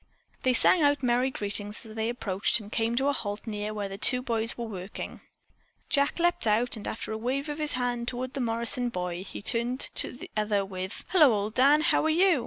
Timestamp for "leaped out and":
6.17-6.87